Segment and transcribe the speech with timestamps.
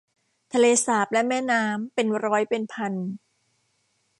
[0.53, 2.93] ทะเลสาบและแม่น้ำ เป็นร้อยเป็นพัน